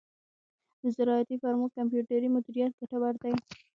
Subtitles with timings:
[0.81, 3.33] د زراعتی فارمو کمپیوټري مدیریت ګټور دی.